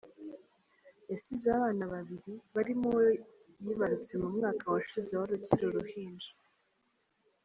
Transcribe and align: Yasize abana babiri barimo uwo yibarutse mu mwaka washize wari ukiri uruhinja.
Yasize 1.11 1.45
abana 1.57 1.83
babiri 1.93 2.33
barimo 2.55 2.85
uwo 2.91 3.03
yibarutse 3.63 4.13
mu 4.21 4.29
mwaka 4.35 4.63
washize 4.73 5.11
wari 5.19 5.33
ukiri 5.37 5.63
uruhinja. 5.67 6.29